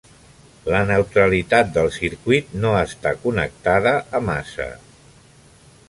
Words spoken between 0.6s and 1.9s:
La neutralitat del